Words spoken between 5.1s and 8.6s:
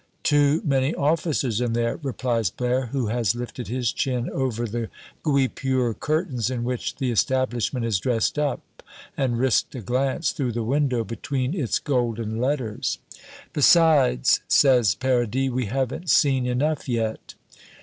guipure curtains in which the establishment is dressed